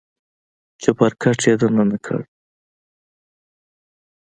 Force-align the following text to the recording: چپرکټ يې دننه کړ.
چپرکټ 0.81 1.39
يې 1.47 1.53
دننه 1.61 1.97
کړ. 2.05 2.21